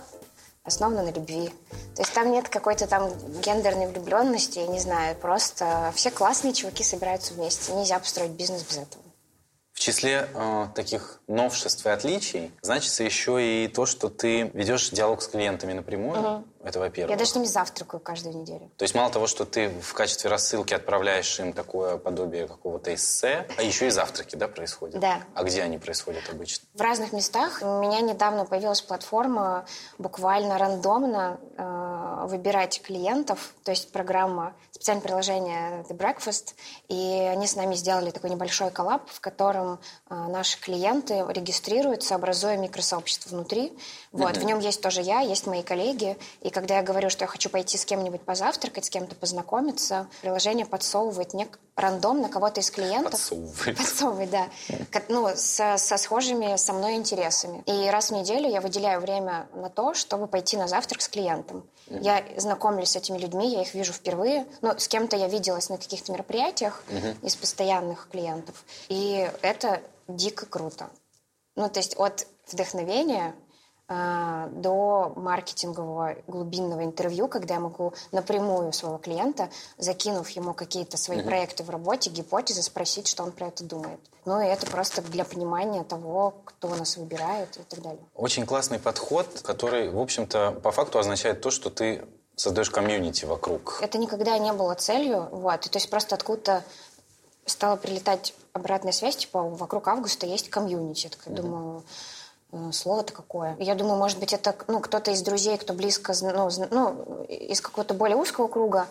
[0.68, 1.50] основана на любви.
[1.96, 6.84] То есть там нет какой-то там гендерной влюбленности, я не знаю, просто все классные чуваки
[6.84, 7.74] собираются вместе.
[7.74, 9.04] Нельзя построить бизнес без этого.
[9.74, 15.22] В числе э, таких новшеств и отличий значится еще и то, что ты ведешь диалог
[15.22, 16.20] с клиентами напрямую.
[16.20, 16.44] Угу.
[16.68, 17.12] Это во-первых.
[17.12, 18.70] Я даже с ними завтракаю каждую неделю.
[18.76, 23.48] То есть мало того, что ты в качестве рассылки отправляешь им такое подобие какого-то эссе,
[23.58, 25.00] а еще и завтраки, да, происходят?
[25.00, 25.22] Да.
[25.34, 26.68] А где они происходят обычно?
[26.74, 27.60] В разных местах.
[27.62, 29.66] У меня недавно появилась платформа
[29.98, 36.54] буквально рандомно э, выбирать клиентов, то есть программа, специальное приложение The Breakfast,
[36.90, 42.58] и они с нами сделали такой небольшой коллаб, в котором э, наши клиенты регистрируются, образуя
[42.58, 43.72] микросообщество внутри.
[44.12, 44.40] Вот, mm-hmm.
[44.40, 47.52] в нем есть тоже я, есть мои коллеги, и когда я говорю, что я хочу
[47.52, 53.12] пойти с кем-нибудь позавтракать, с кем-то познакомиться, приложение подсовывает мне рандомно кого-то из клиентов.
[53.12, 53.78] Подсовывает.
[53.78, 54.48] Подсовывает, да.
[55.08, 57.62] Ну, со, со схожими со мной интересами.
[57.68, 61.64] И раз в неделю я выделяю время на то, чтобы пойти на завтрак с клиентом.
[61.90, 62.02] Mm-hmm.
[62.02, 64.48] Я знакомлюсь с этими людьми, я их вижу впервые.
[64.64, 67.24] Ну, с кем-то я виделась на каких-то мероприятиях mm-hmm.
[67.24, 68.66] из постоянных клиентов.
[68.90, 70.90] И это дико круто.
[71.56, 73.36] Ну, то есть от вдохновения
[73.90, 81.26] до маркетингового глубинного интервью, когда я могу напрямую своего клиента, закинув ему какие-то свои mm-hmm.
[81.26, 84.00] проекты в работе, гипотезы, спросить, что он про это думает.
[84.26, 88.04] Ну и это просто для понимания того, кто нас выбирает и так далее.
[88.14, 93.80] Очень классный подход, который, в общем-то, по факту означает то, что ты создаешь комьюнити вокруг.
[93.82, 95.66] Это никогда не было целью, вот.
[95.66, 96.64] И, то есть просто откуда-то
[97.46, 101.06] стала прилетать обратная связь, типа вокруг августа есть комьюнити.
[101.06, 101.42] Я такая mm-hmm.
[101.42, 101.84] думаю,
[102.72, 103.56] слово-то какое.
[103.60, 107.94] Я думаю, может быть, это ну, кто-то из друзей, кто близко, ну, ну из какого-то
[107.94, 108.88] более узкого круга,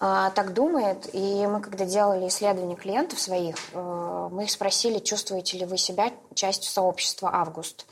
[0.00, 1.12] а, так думает.
[1.12, 6.12] И мы, когда делали исследования клиентов своих, э, мы их спросили, чувствуете ли вы себя
[6.34, 7.86] частью сообщества «Август».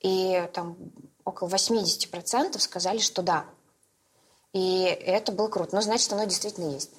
[0.00, 0.76] И там
[1.24, 3.44] около 80% сказали, что да.
[4.52, 5.76] И это было круто.
[5.76, 6.90] Ну, значит, оно действительно есть.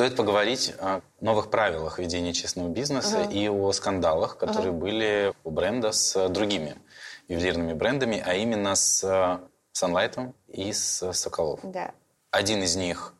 [0.00, 3.34] Стоит поговорить о новых правилах ведения честного бизнеса uh-huh.
[3.34, 4.78] и о скандалах, которые uh-huh.
[4.78, 6.78] были у бренда с другими
[7.28, 9.04] ювелирными брендами, а именно с
[9.78, 11.60] Sunlight и с Соколов.
[11.64, 11.92] Да.
[12.30, 13.12] Один из них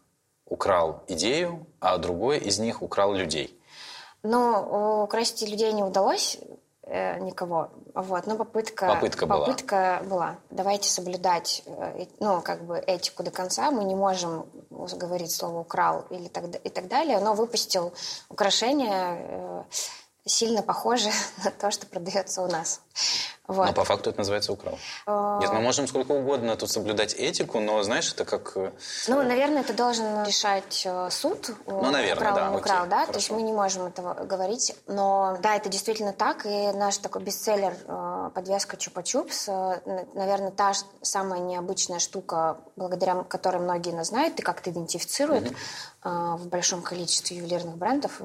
[0.46, 3.60] украл идею, а другой из них украл людей.
[4.22, 6.38] Но украсть людей не удалось.
[6.90, 7.70] Э, никого.
[7.94, 8.86] Вот, но попытка...
[8.86, 9.46] Попытка была.
[9.46, 10.36] Попытка была.
[10.50, 13.70] Давайте соблюдать, э, ну, как бы этику до конца.
[13.70, 17.92] Мы не можем говорить слово «украл» или так, и так далее, но выпустил
[18.28, 19.62] украшение э,
[20.30, 21.10] сильно похоже
[21.44, 22.80] на то, что продается у нас.
[23.50, 23.66] Вот.
[23.66, 24.78] Но по факту это называется украл.
[25.06, 25.40] А.
[25.40, 28.52] Нет, мы можем сколько угодно тут соблюдать этику, но, знаешь, это как...
[28.56, 28.70] Э,
[29.08, 31.50] ну, наверное, это должен решать э, суд.
[31.66, 32.50] Ну, наверное, украл, да.
[32.50, 32.96] Не украл, окей, да?
[32.98, 33.12] Хорошо.
[33.12, 34.76] То есть мы не можем этого говорить.
[34.86, 36.46] Но да, это действительно так.
[36.46, 39.82] И наш такой бестселлер э, подвеска Чупа-Чупс,
[40.14, 45.52] наверное, та самая необычная штука, благодаря которой многие нас знают и как-то идентифицируют
[46.04, 46.36] mm-hmm.
[46.36, 48.20] в большом количестве ювелирных брендов,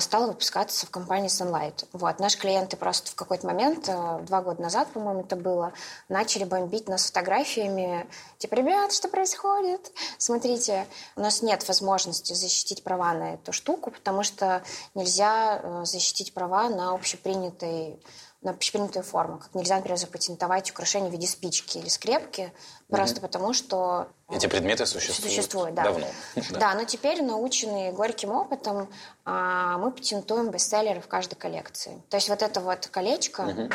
[0.00, 1.86] стала выпускаться в компании Sunlight.
[1.92, 2.20] Вот.
[2.20, 5.72] Наши клиенты просто в какой-то момент два года назад, по-моему, это было,
[6.08, 8.06] начали бомбить нас фотографиями.
[8.38, 9.90] Типа, ребят, что происходит?
[10.18, 14.62] Смотрите, у нас нет возможности защитить права на эту штуку, потому что
[14.94, 18.00] нельзя э, защитить права на общепринятой
[18.44, 19.38] на общепринятую форму.
[19.38, 22.90] Как нельзя, например, запатентовать украшение в виде спички или скрепки, mm-hmm.
[22.90, 24.08] просто потому что...
[24.30, 25.82] Эти предметы существуют, существуют да.
[25.84, 26.06] давно.
[26.50, 28.88] Да, но теперь, наученные горьким опытом,
[29.24, 32.00] а, мы патентуем бестселлеры в каждой коллекции.
[32.10, 33.70] То есть вот это вот колечко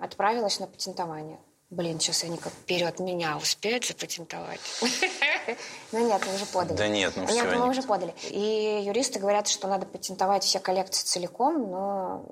[0.00, 1.38] отправилось на патентование.
[1.70, 4.60] Блин, сейчас они как вперед меня успеют запатентовать.
[5.90, 6.78] Ну нет, мы уже подали.
[6.78, 7.34] Да нет, ну все.
[7.34, 8.14] Нет, мы уже подали.
[8.30, 12.24] И юристы говорят, что надо патентовать все коллекции целиком, но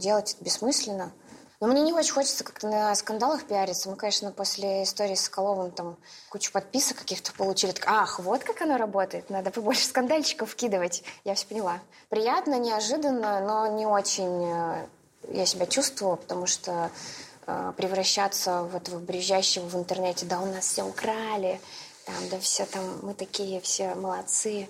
[0.00, 1.12] делать это бессмысленно.
[1.60, 3.90] Но мне не очень хочется как-то на скандалах пиариться.
[3.90, 5.98] Мы, конечно, после истории с Соколовым там
[6.30, 7.72] кучу подписок каких-то получили.
[7.72, 9.28] Так, Ах, вот как оно работает.
[9.28, 11.04] Надо побольше скандальчиков вкидывать.
[11.24, 11.80] Я все поняла.
[12.08, 14.86] Приятно, неожиданно, но не очень э,
[15.28, 16.90] я себя чувствовала, потому что
[17.46, 21.60] э, превращаться в этого брюзжащего в интернете, да, у нас все украли,
[22.06, 24.66] там, да, все там, мы такие все молодцы.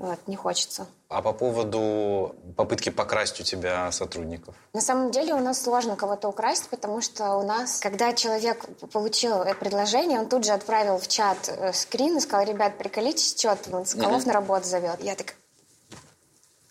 [0.00, 0.86] Вот, не хочется.
[1.10, 4.54] А по поводу попытки покрасть у тебя сотрудников?
[4.72, 9.44] На самом деле у нас сложно кого-то украсть, потому что у нас, когда человек получил
[9.60, 13.84] предложение, он тут же отправил в чат э, скрин и сказал, ребят, приколитесь, что он
[13.84, 14.28] Соколов mm-hmm.
[14.28, 15.02] на работу зовет.
[15.02, 15.34] Я так,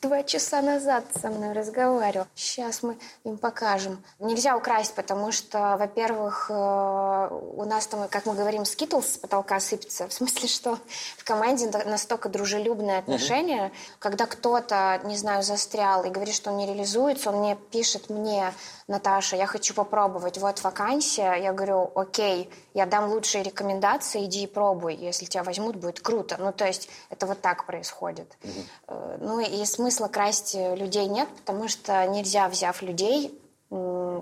[0.01, 2.27] два часа назад со мной разговаривал.
[2.35, 4.03] Сейчас мы им покажем.
[4.19, 9.59] Нельзя украсть, потому что, во-первых, э, у нас там, как мы говорим, скитлс с потолка
[9.59, 10.07] сыпется.
[10.07, 10.79] В смысле, что
[11.17, 13.73] в команде настолько дружелюбное отношение, угу.
[13.99, 18.53] когда кто-то, не знаю, застрял и говорит, что он не реализуется, он мне пишет мне,
[18.89, 21.35] Наташа, я хочу попробовать, вот вакансия.
[21.35, 24.95] Я говорю, окей, я дам лучшие рекомендации, иди и пробуй.
[24.95, 26.37] Если тебя возьмут, будет круто.
[26.39, 28.35] Ну, то есть это вот так происходит.
[28.43, 28.97] Угу.
[29.19, 33.39] Ну, и смысла красть людей нет, потому что нельзя, взяв людей,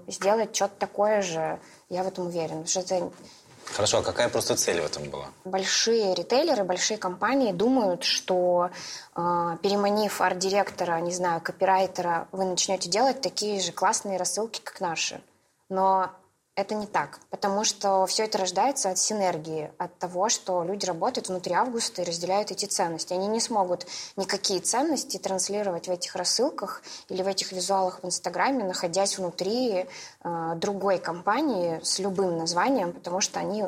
[0.07, 1.61] сделать что-то такое же.
[1.87, 2.65] Я в этом уверена.
[2.67, 3.09] Что это
[3.73, 5.27] Хорошо, а какая просто цель в этом была?
[5.45, 8.69] Большие ритейлеры, большие компании думают, что
[9.15, 15.21] э, переманив арт-директора, не знаю, копирайтера, вы начнете делать такие же классные рассылки, как наши.
[15.69, 16.11] Но
[16.57, 21.29] это не так, потому что все это рождается от синергии, от того, что люди работают
[21.29, 23.13] внутри августа и разделяют эти ценности.
[23.13, 28.63] Они не смогут никакие ценности транслировать в этих рассылках или в этих визуалах в Инстаграме,
[28.63, 29.85] находясь внутри
[30.23, 33.65] э, другой компании с любым названием, потому что они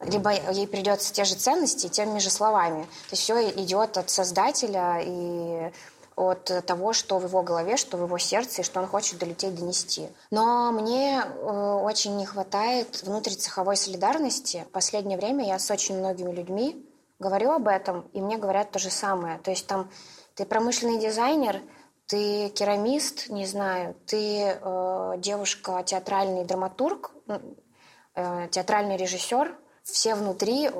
[0.00, 2.84] либо ей придется те же ценности теми же словами.
[2.84, 5.72] То есть все идет от создателя и
[6.18, 9.54] от того, что в его голове, что в его сердце, и что он хочет долететь,
[9.54, 10.08] донести.
[10.30, 14.64] Но мне э, очень не хватает внутрицеховой солидарности.
[14.68, 16.84] В последнее время я с очень многими людьми
[17.18, 19.38] говорю об этом, и мне говорят то же самое.
[19.38, 19.90] То есть там
[20.34, 21.62] ты промышленный дизайнер,
[22.06, 27.12] ты керамист, не знаю, ты э, девушка, театральный драматург,
[28.14, 30.70] э, театральный режиссер, все внутри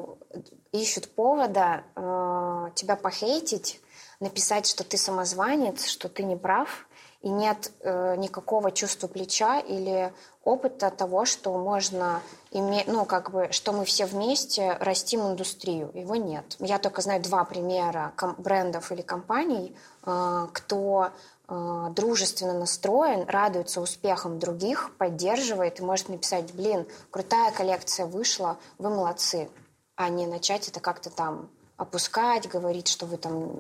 [0.73, 3.81] ищут повода э, тебя похейтить,
[4.21, 6.87] написать, что ты самозванец, что ты не прав,
[7.21, 10.13] и нет э, никакого чувства плеча или
[10.45, 15.91] опыта того, что можно иметь, ну, как бы, что мы все вместе растим индустрию.
[15.95, 16.57] Его нет.
[16.61, 19.77] Я только знаю два примера брендов или компаний,
[20.07, 21.11] э, кто
[21.49, 28.91] э, дружественно настроен, радуется успехам других, поддерживает и может написать, блин, крутая коллекция вышла, вы
[28.91, 29.49] молодцы,
[29.99, 33.59] а не начать это как-то там опускать, говорить, что вы там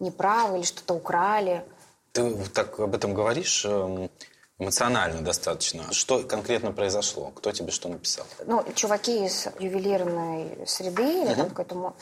[0.00, 1.64] неправы или что-то украли.
[2.12, 4.10] Ты так об этом говоришь эм,
[4.58, 5.92] эмоционально достаточно.
[5.92, 7.30] Что конкретно произошло?
[7.30, 8.26] Кто тебе что написал?
[8.46, 11.94] Ну, чуваки из ювелирной среды, или там какой-то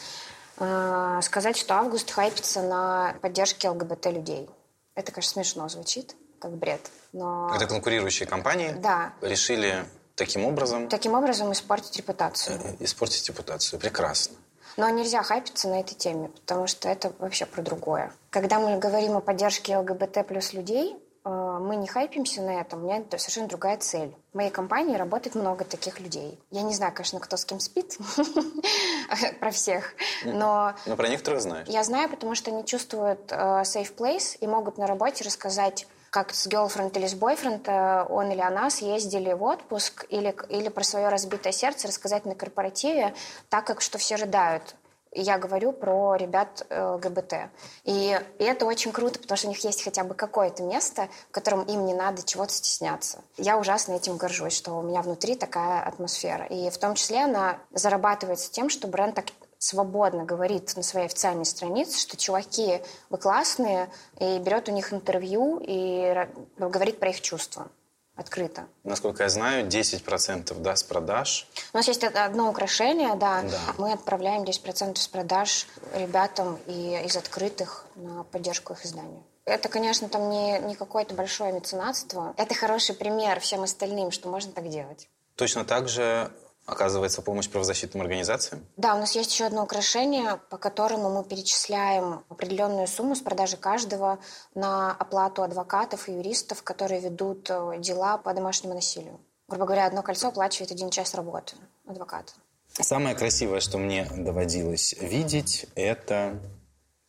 [0.59, 4.49] э, сказать, что август хайпится на поддержке ЛГБТ людей.
[4.95, 6.91] Это, конечно, смешно звучит, как бред.
[7.13, 7.55] Но...
[7.55, 9.13] Это конкурирующие компании да.
[9.21, 10.89] решили таким образом...
[10.89, 12.61] Таким образом испортить репутацию.
[12.63, 13.81] Э, испортить репутацию.
[13.81, 14.37] Прекрасно.
[14.77, 18.13] Но нельзя хайпиться на этой теме, потому что это вообще про другое.
[18.31, 22.87] Когда мы говорим о поддержке ЛГБТ плюс людей, э, мы не хайпимся на этом, у
[22.87, 24.13] меня это совершенно другая цель.
[24.33, 26.41] В моей компании работает много таких людей.
[26.51, 27.97] Я не знаю, конечно, кто с кем спит,
[29.41, 30.75] про всех, но...
[30.87, 31.69] Но про некоторых знаешь.
[31.69, 36.33] Я знаю, потому что они чувствуют э, safe place и могут на работе рассказать как
[36.33, 40.85] с girlfriend или с бойфренд э, он или она съездили в отпуск или, или про
[40.85, 43.15] свое разбитое сердце рассказать на корпоративе,
[43.49, 44.77] так как что все рыдают.
[45.11, 47.35] Я говорю про ребят э, ГБТ.
[47.83, 51.33] И, и это очень круто, потому что у них есть хотя бы какое-то место, в
[51.33, 53.19] котором им не надо чего-то стесняться.
[53.37, 56.45] Я ужасно этим горжусь, что у меня внутри такая атмосфера.
[56.47, 59.25] И в том числе она зарабатывается тем, что бренд так
[59.65, 65.59] свободно говорит на своей официальной странице, что чуваки, вы классные, и берет у них интервью
[65.63, 67.69] и говорит про их чувства
[68.15, 68.67] открыто.
[68.85, 71.49] Насколько я знаю, 10% да, с продаж.
[71.73, 73.43] У нас есть одно украшение, да.
[73.43, 73.59] да.
[73.79, 79.23] Мы отправляем 10% с продаж ребятам и из открытых на поддержку их издания.
[79.47, 82.35] Это, конечно, там не, не какое-то большое меценатство.
[82.37, 85.09] Это хороший пример всем остальным, что можно так делать.
[85.35, 86.31] Точно так же
[86.67, 88.65] оказывается помощь правозащитным организациям?
[88.77, 93.57] Да, у нас есть еще одно украшение, по которому мы перечисляем определенную сумму с продажи
[93.57, 94.19] каждого
[94.55, 99.21] на оплату адвокатов и юристов, которые ведут э, дела по домашнему насилию.
[99.49, 102.33] Грубо говоря, одно кольцо оплачивает один час работы адвоката.
[102.73, 106.41] Самое красивое, что мне доводилось видеть, это...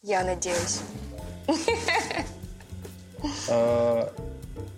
[0.01, 0.81] Я надеюсь.
[3.47, 4.09] Э,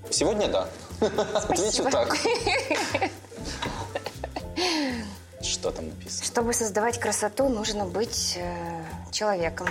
[0.10, 0.70] сегодня да.
[1.50, 2.16] Отвечу так.
[5.42, 6.26] Что там написано?
[6.26, 9.68] Чтобы создавать красоту, нужно быть э, человеком.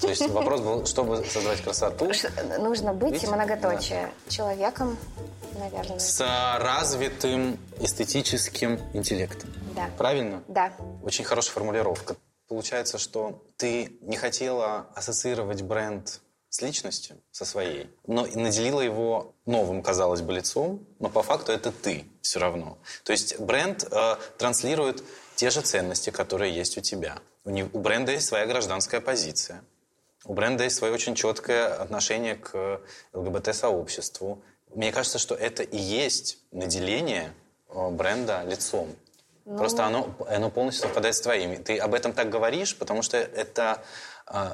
[0.00, 2.10] То есть вопрос был, чтобы создавать красоту?
[2.58, 3.32] Нужно быть, Видите?
[3.32, 4.30] многоточие, да.
[4.30, 4.96] человеком,
[5.58, 5.98] наверное.
[5.98, 6.20] С
[6.58, 9.50] развитым эстетическим интеллектом.
[9.74, 9.90] Да.
[9.98, 10.42] Правильно?
[10.48, 10.72] Да.
[11.02, 12.16] Очень хорошая формулировка.
[12.48, 16.20] Получается, что ты не хотела ассоциировать бренд
[16.54, 21.50] с личностью, со своей, но и наделила его новым, казалось бы, лицом, но по факту
[21.50, 22.78] это ты все равно.
[23.02, 25.02] То есть бренд э, транслирует
[25.34, 27.18] те же ценности, которые есть у тебя.
[27.44, 29.64] У, не, у бренда есть своя гражданская позиция.
[30.24, 32.80] У бренда есть свое очень четкое отношение к
[33.12, 34.40] ЛГБТ-сообществу.
[34.72, 37.34] Мне кажется, что это и есть наделение
[37.68, 38.94] э, бренда лицом.
[39.44, 39.58] Ну...
[39.58, 41.64] Просто оно, оно полностью совпадает с твоим.
[41.64, 43.82] Ты об этом так говоришь, потому что это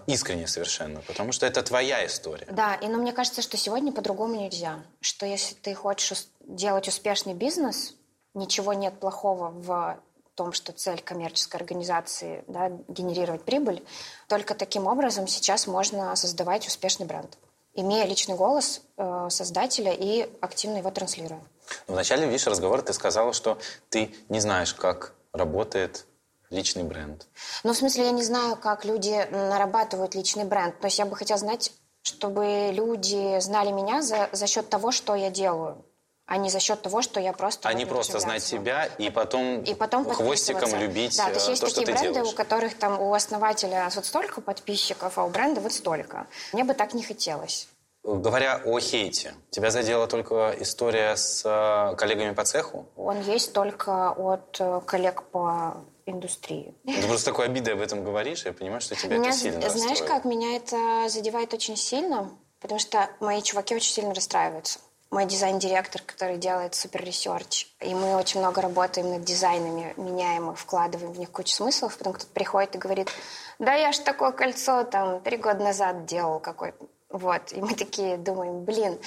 [0.07, 2.47] искренне совершенно, потому что это твоя история.
[2.51, 4.81] Да, и но мне кажется, что сегодня по-другому нельзя.
[5.01, 7.95] Что если ты хочешь делать успешный бизнес,
[8.35, 10.01] ничего нет плохого в
[10.35, 13.85] том, что цель коммерческой организации да, генерировать прибыль,
[14.29, 17.37] только таким образом сейчас можно создавать успешный бренд,
[17.75, 21.43] имея личный голос э, создателя и активно его транслируя.
[21.87, 23.59] В начале, видишь, разговора ты сказала, что
[23.91, 26.07] ты не знаешь, как работает
[26.51, 27.27] личный бренд?
[27.65, 30.79] Ну, в смысле, я не знаю, как люди нарабатывают личный бренд.
[30.79, 35.15] То есть я бы хотела знать, чтобы люди знали меня за, за счет того, что
[35.15, 35.85] я делаю
[36.31, 37.69] а не за счет того, что я просто...
[37.69, 41.63] Они просто знать себя и потом, и потом хвостиком любить Да, то есть э, есть
[41.65, 42.33] такие бренды, делаешь.
[42.33, 46.29] у которых там у основателя вот столько подписчиков, а у бренда вот столько.
[46.53, 47.67] Мне бы так не хотелось.
[48.05, 52.87] Говоря о хейте, тебя задела только история с э, коллегами по цеху?
[52.95, 55.79] Он есть только от э, коллег по
[56.11, 56.75] индустрии.
[56.85, 60.01] Ты просто такой обидой об этом говоришь, я понимаю, что тебя меня, это сильно Знаешь
[60.01, 60.11] расстроит.
[60.11, 64.81] как, меня это задевает очень сильно, потому что мои чуваки очень сильно расстраиваются.
[65.11, 70.59] Мой дизайн-директор, который делает супер research, и мы очень много работаем над дизайнами, меняем их,
[70.59, 73.11] вкладываем в них кучу смыслов, потом кто-то приходит и говорит,
[73.59, 76.87] да я ж такое кольцо там три года назад делал какой-то.
[77.11, 78.99] Вот, и мы такие думаем, блин,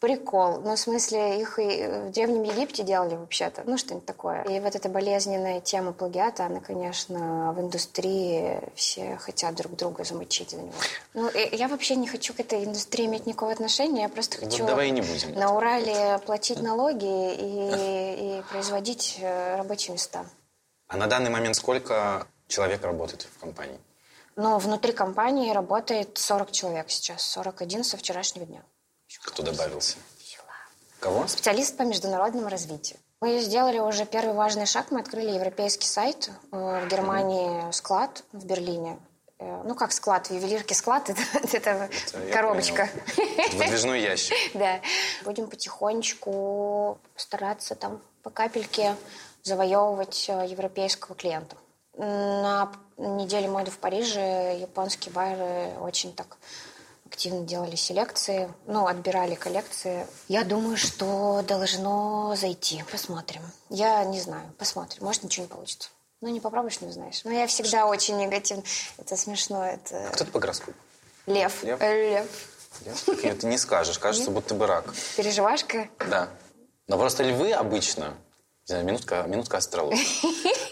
[0.00, 0.60] прикол.
[0.60, 3.62] Ну, в смысле, их и в Древнем Египте делали вообще-то.
[3.66, 4.42] Ну, что-нибудь такое.
[4.44, 10.50] И вот эта болезненная тема плагиата, она, конечно, в индустрии все хотят друг друга замочить
[10.50, 10.72] за него.
[11.14, 14.02] Ну, я вообще не хочу к этой индустрии иметь никакого отношения.
[14.02, 15.34] Я просто хочу вот давай не будем.
[15.34, 20.24] на Урале платить налоги и, и производить э, рабочие места.
[20.86, 23.78] А на данный момент сколько человек работает в компании?
[24.40, 28.62] Ну, внутри компании работает 40 человек сейчас, 41 со вчерашнего дня.
[29.24, 29.96] Кто добавился?
[31.00, 31.26] Кого?
[31.26, 33.00] Специалист по международному развитию.
[33.20, 34.92] Мы сделали уже первый важный шаг.
[34.92, 36.30] Мы открыли европейский сайт.
[36.52, 39.00] Э, в Германии склад, в Берлине.
[39.40, 41.22] Э, ну, как склад, в ювелирке склад, это,
[41.56, 42.88] это, это коробочка.
[43.54, 44.36] Выдвижной ящик.
[44.54, 44.80] Да.
[45.24, 48.94] Будем потихонечку стараться там по капельке
[49.42, 51.56] завоевывать э, европейского клиента.
[51.98, 56.38] На неделе моды в Париже японские байеры очень так
[57.06, 60.06] активно делали селекции, ну, отбирали коллекции.
[60.28, 62.84] Я думаю, что должно зайти.
[62.90, 63.42] Посмотрим.
[63.70, 64.44] Я не знаю.
[64.58, 65.04] Посмотрим.
[65.04, 65.88] Может, ничего не получится.
[66.20, 67.24] Ну, не попробуешь, не узнаешь.
[67.24, 68.62] Но я всегда очень негативно.
[68.98, 69.64] Это смешно.
[69.64, 70.08] Это...
[70.08, 70.76] А кто ты по гороскопу?
[71.26, 71.62] Лев.
[71.64, 71.80] Лев?
[71.80, 72.26] Лев.
[73.22, 74.92] Я, это не скажешь, кажется, будто бы рак.
[75.16, 75.88] Переживашка?
[76.10, 76.28] Да.
[76.86, 78.14] Но просто львы обычно,
[78.68, 79.98] не знаю, минутка, минутка астрологии.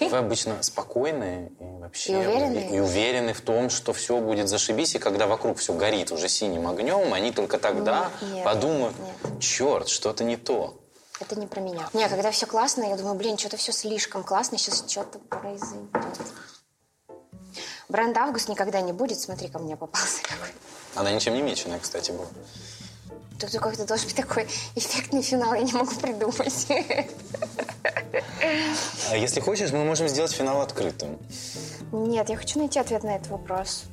[0.10, 2.12] Вы обычно спокойные и вообще...
[2.12, 2.76] И уверенные?
[2.76, 6.68] И уверены в том, что все будет зашибись, и когда вокруг все горит уже синим
[6.68, 9.40] огнем, они только тогда нет, подумают, нет.
[9.40, 10.78] черт, что-то не то.
[11.20, 11.88] Это не про меня.
[11.94, 15.88] Не, когда все классно, я думаю, блин, что-то все слишком классно, сейчас что-то произойдет.
[17.88, 20.52] Бренд Август никогда не будет, смотри, ко мне попался какой.
[20.96, 22.26] Она ничем не меченая, кстати, была.
[23.38, 26.66] Тут как-то должен быть такой эффектный финал, я не могу придумать.
[29.10, 31.18] А если хочешь, мы можем сделать финал открытым.
[31.92, 33.84] Нет, я хочу найти ответ на этот вопрос.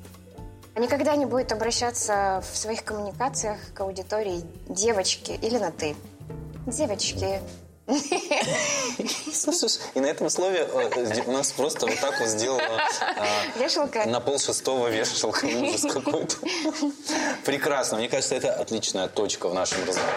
[0.75, 5.95] Никогда не будет обращаться в своих коммуникациях к аудитории девочки или на «ты».
[6.65, 7.39] Девочки.
[9.33, 12.81] Слушай, и на этом слове э, у нас просто вот так вот сделала
[13.57, 14.05] Вешалка.
[14.05, 15.45] на пол шестого вешалка.
[15.45, 16.35] Ужас какой-то.
[17.45, 17.97] Прекрасно.
[17.97, 20.13] Мне кажется, это отличная точка в нашем разговоре.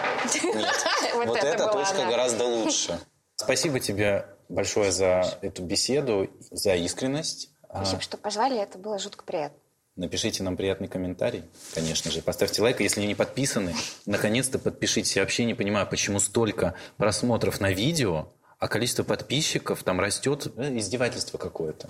[0.55, 0.85] Нет.
[1.25, 2.99] Вот эта была точка гораздо лучше.
[3.35, 7.49] Спасибо тебе большое за эту беседу, за искренность.
[7.69, 9.57] А, Спасибо, что позвали, это было жутко приятно.
[9.97, 11.43] Напишите нам приятный комментарий,
[11.73, 12.21] конечно же.
[12.21, 13.73] Поставьте лайк, если не подписаны.
[14.05, 15.15] Наконец-то подпишитесь.
[15.15, 20.53] Я вообще не понимаю, почему столько просмотров на видео, а количество подписчиков там растет.
[20.55, 21.89] Э, издевательство какое-то.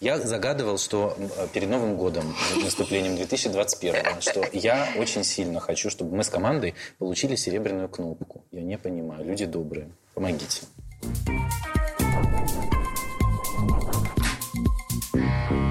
[0.00, 6.16] Я загадывал, что э, перед Новым годом, наступлением 2021, что я очень сильно хочу, чтобы
[6.16, 8.44] мы с командой получили серебряную кнопку.
[8.50, 9.24] Я не понимаю.
[9.24, 9.92] Люди добрые.
[10.14, 10.62] Помогите.
[15.12, 15.65] thank you